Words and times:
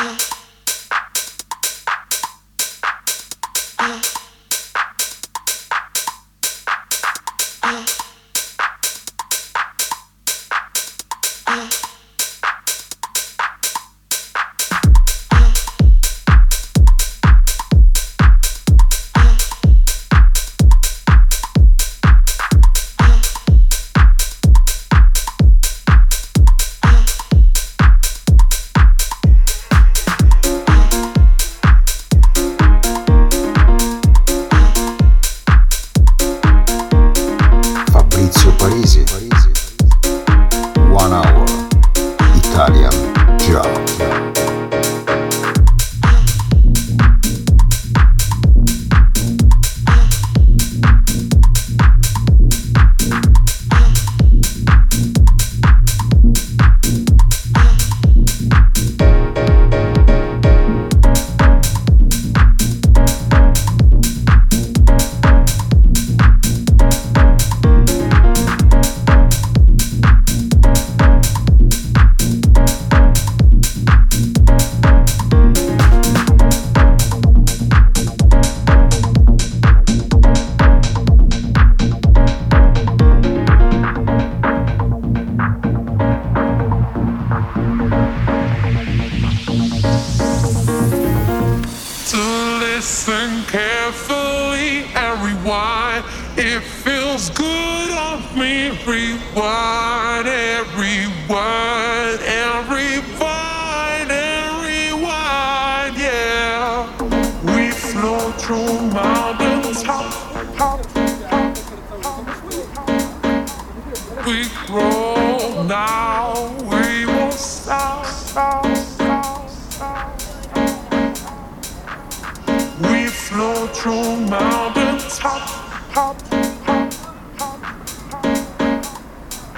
Ah. 0.00 0.37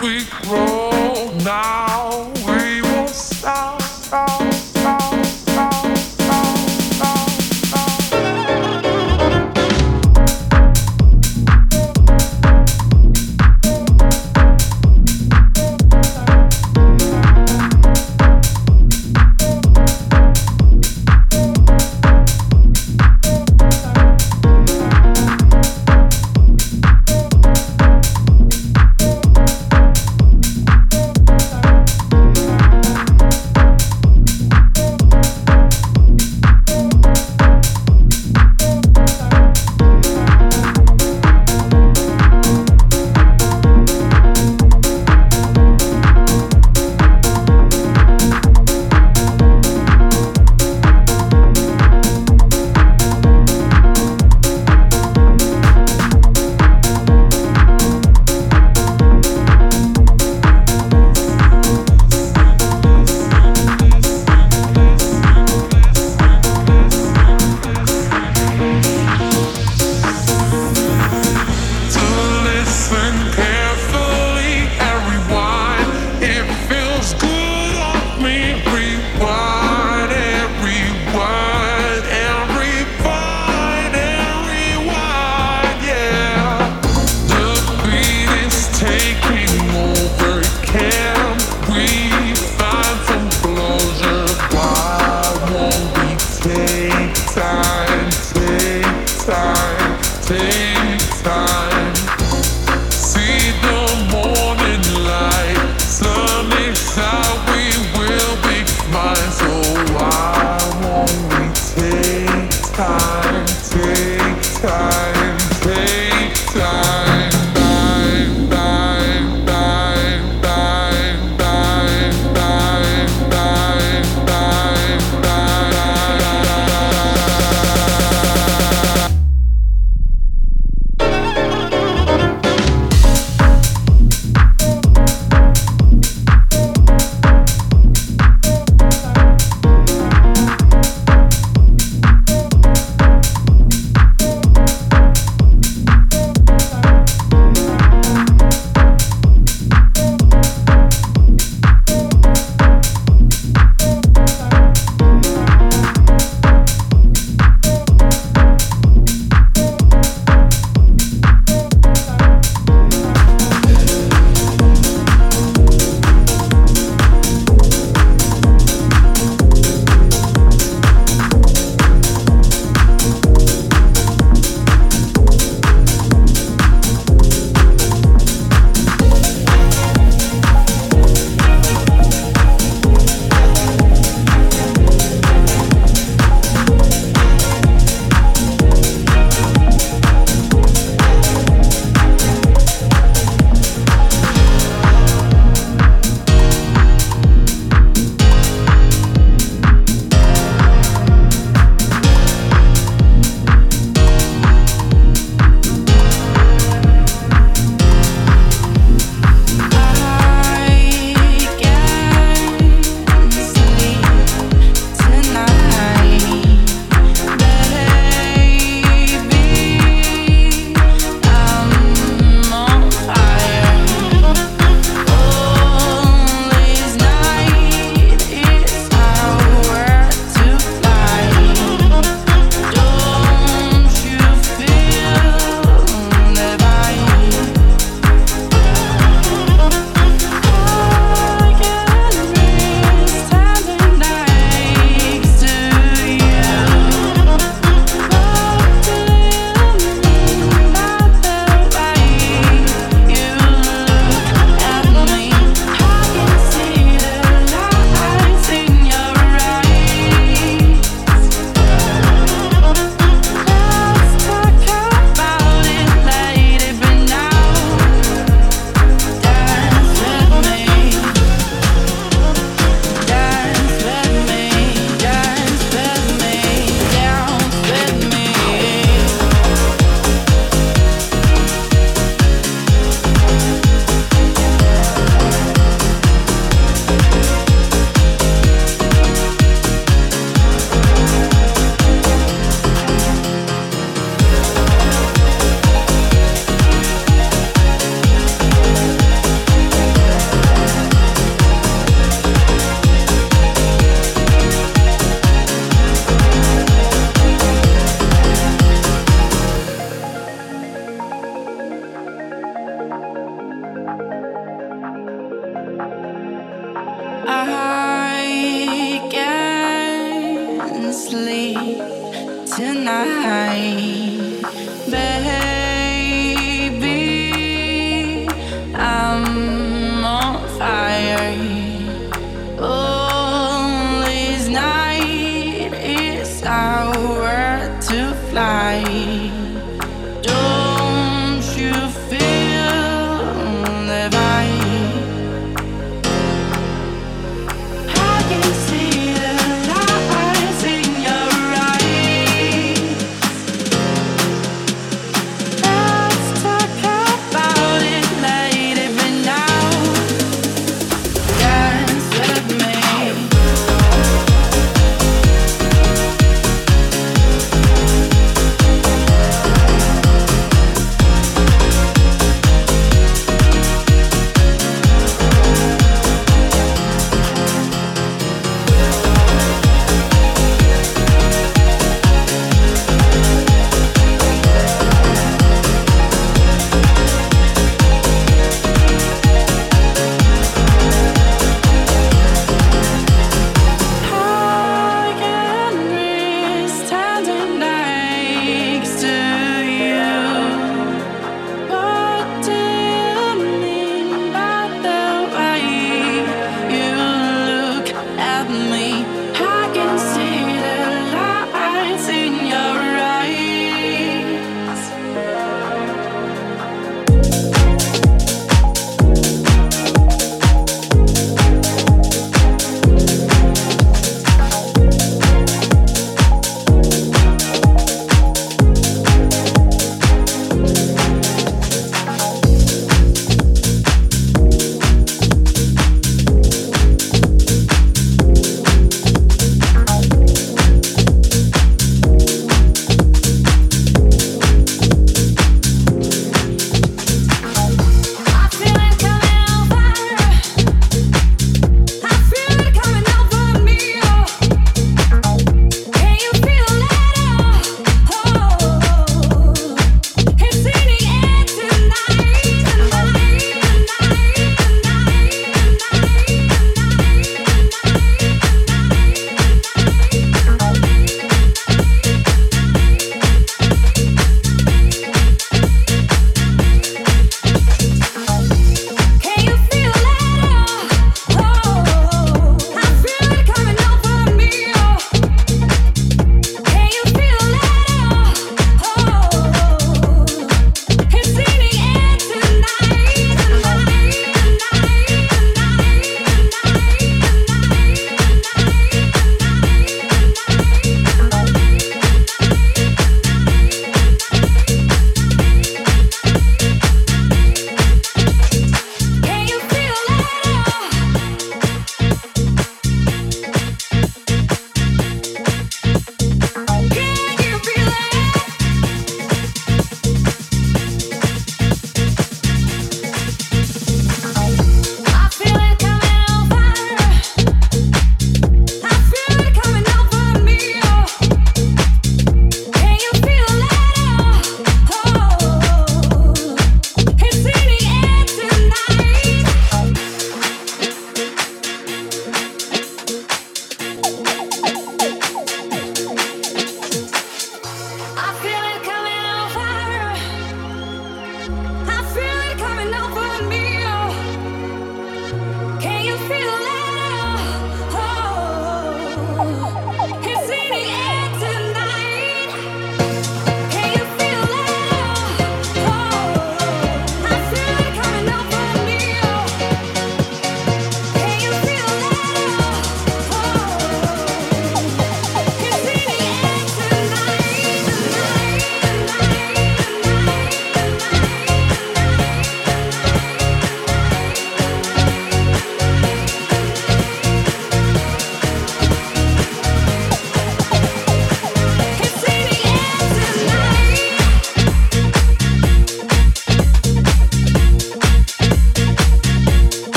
We 0.00 0.24
grow 0.30 1.32
now. 1.42 2.37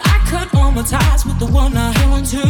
I 0.00 0.24
cut 0.26 0.54
all 0.54 0.70
my 0.70 0.82
ties 0.82 1.24
with 1.24 1.38
the 1.38 1.46
one 1.46 1.76
I 1.76 1.92
want 2.10 2.26
to. 2.30 2.42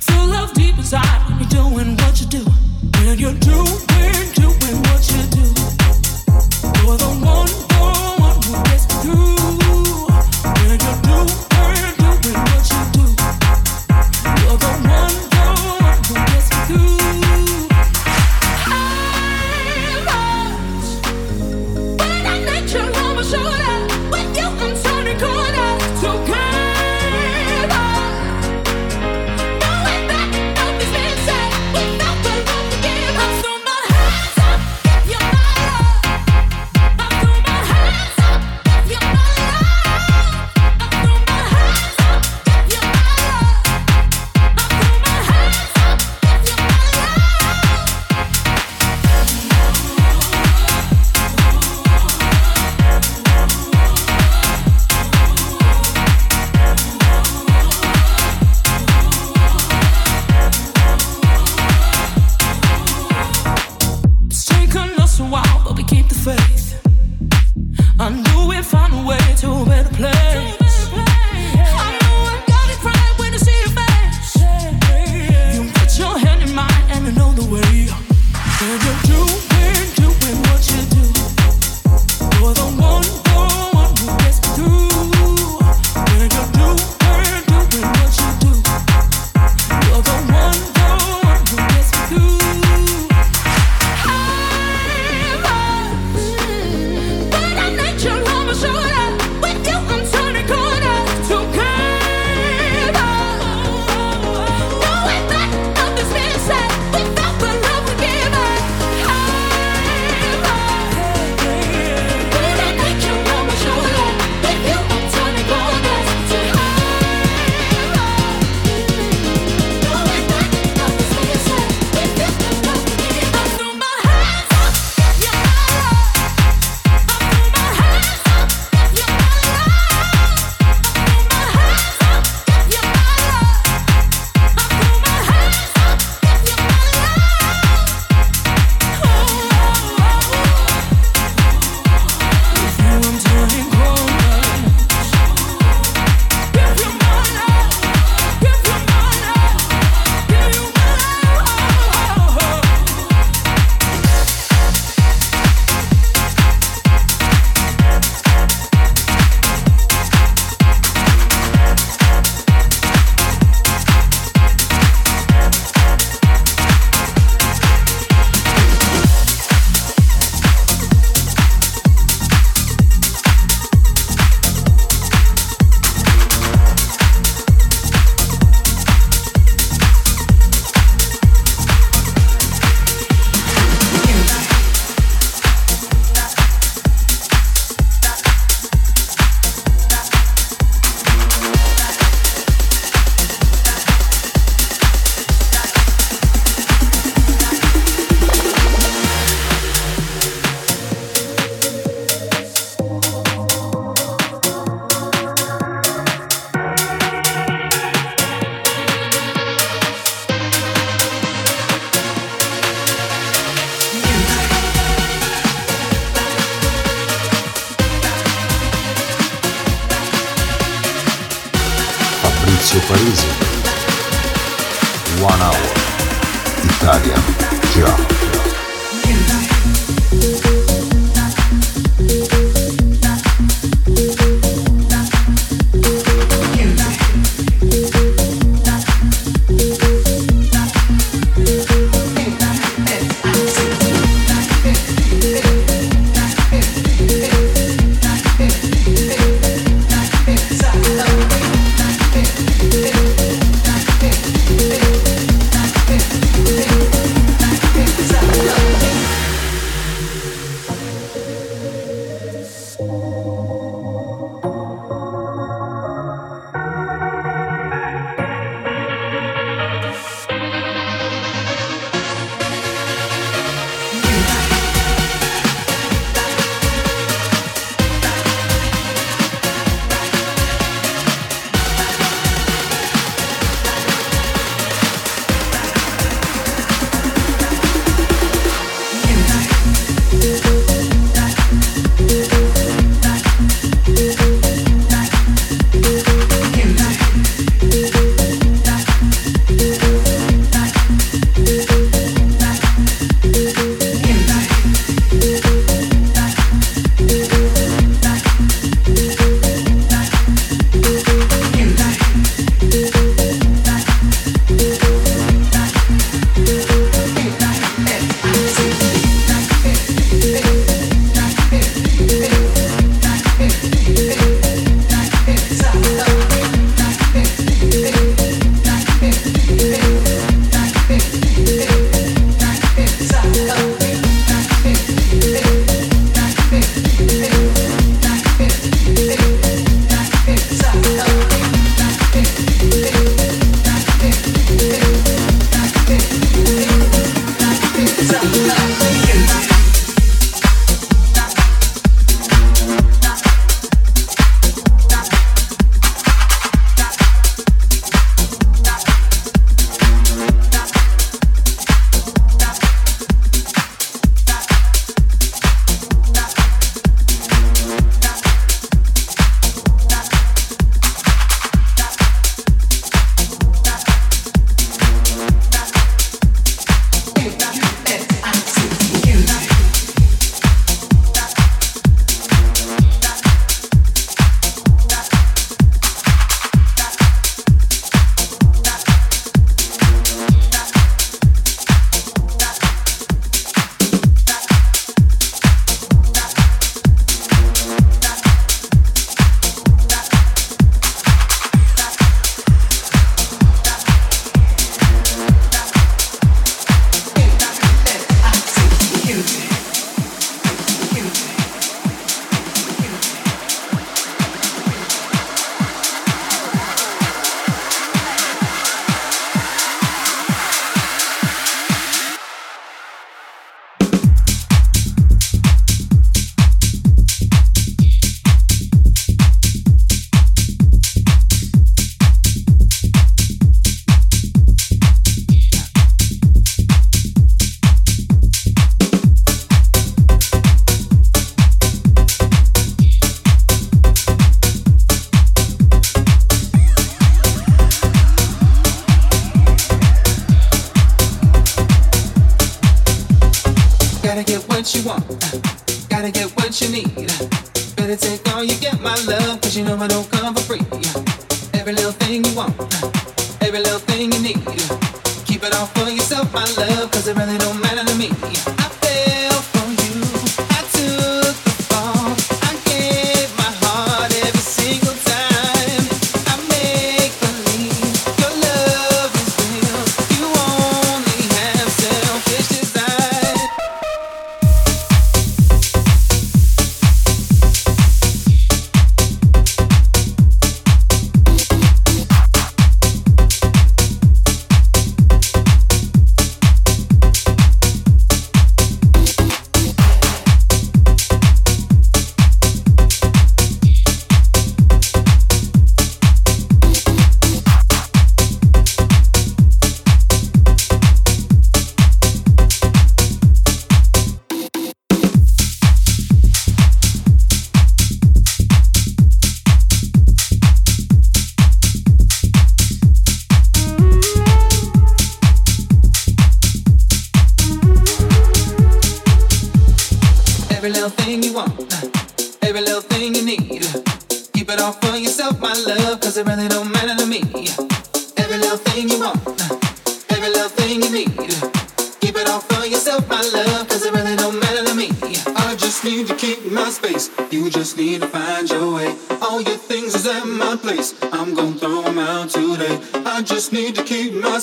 Feel 0.00 0.26
love 0.26 0.52
deep 0.54 0.76
inside 0.76 1.20
when 1.28 1.38
you're 1.40 1.48
doing 1.48 1.96
what 1.96 2.20
you 2.20 2.26
do. 2.26 2.44
When 3.04 3.18
you're 3.18 3.34
doing, 3.34 3.78
doing 4.34 4.78
what 4.88 5.02
you 5.12 5.22
do. 5.38 5.46
You're 6.84 6.98
the 6.98 7.10
one, 7.22 7.50
the 7.72 8.16
one 8.20 8.42
who 8.42 8.52
gets 8.64 8.86
through. 9.02 9.39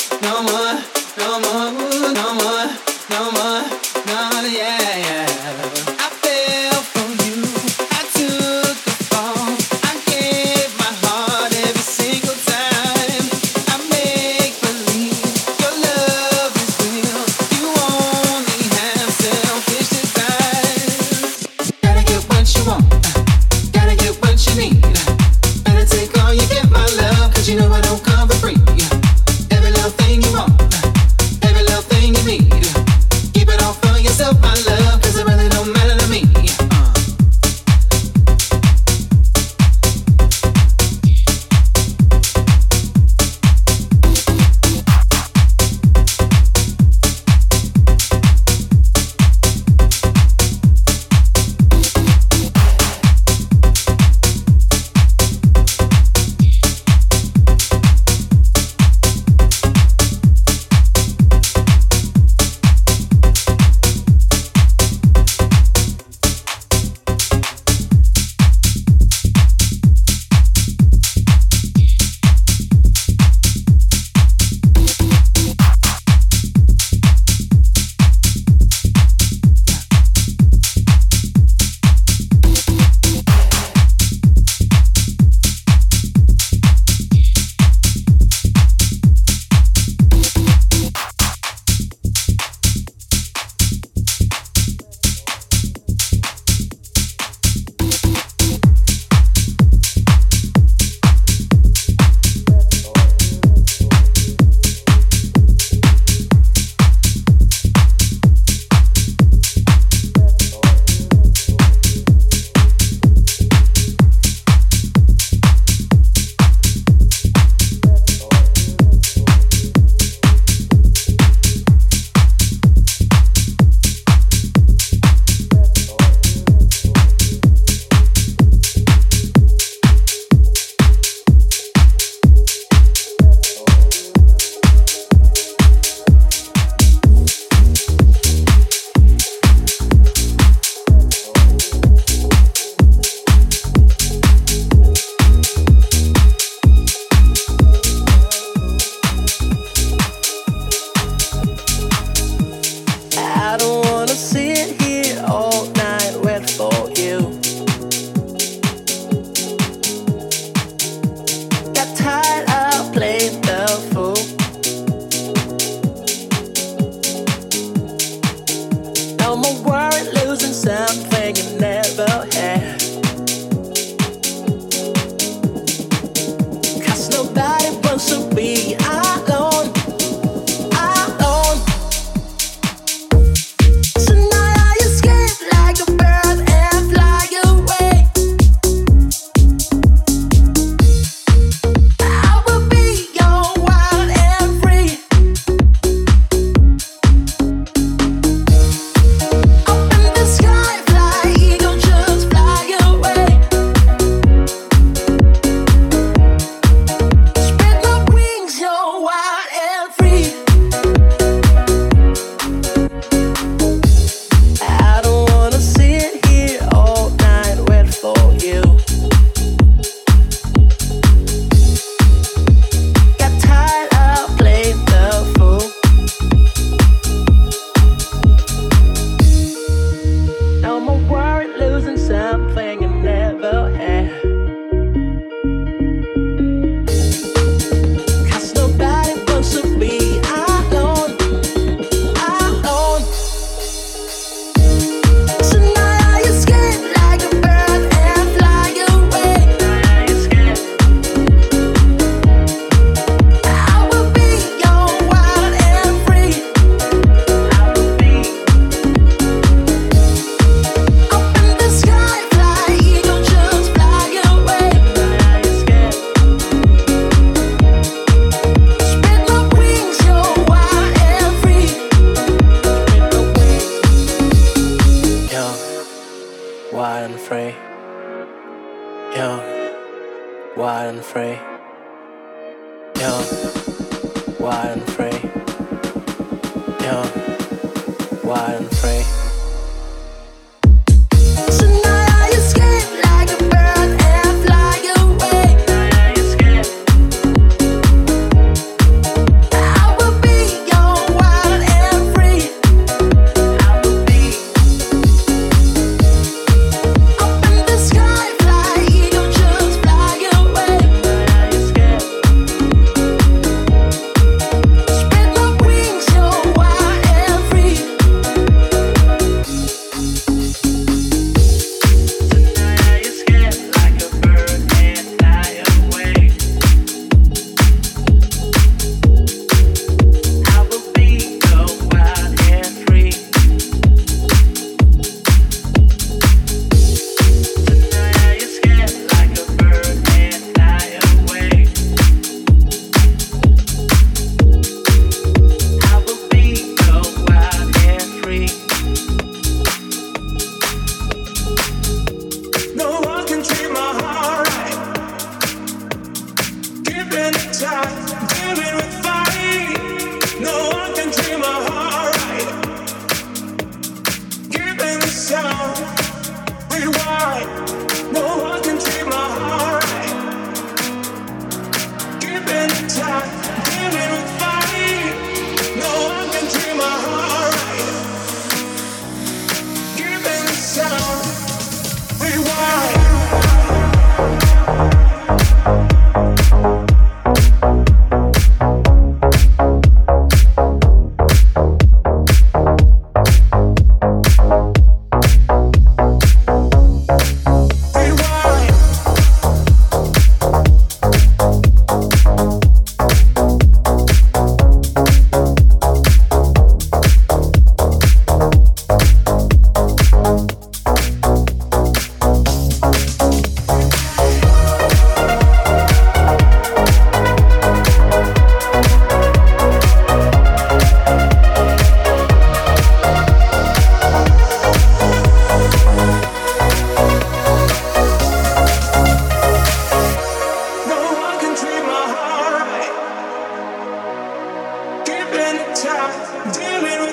Damn 436.53 436.85
it. 436.85 437.08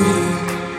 away. 0.00 0.77